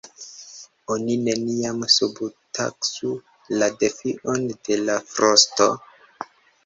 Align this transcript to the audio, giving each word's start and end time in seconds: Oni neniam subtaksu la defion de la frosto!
Oni 0.93 1.17
neniam 1.25 1.83
subtaksu 1.97 3.13
la 3.61 3.69
defion 3.85 4.49
de 4.57 4.79
la 4.89 4.97
frosto! 5.13 5.69